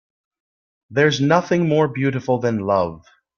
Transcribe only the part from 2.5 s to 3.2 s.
love.